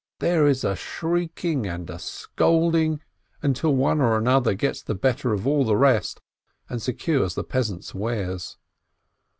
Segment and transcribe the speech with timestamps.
[0.17, 3.01] There is a shrieking and scolding,
[3.43, 6.19] until one or another gets the better of the rest,
[6.67, 8.57] and secures the peasant's wares.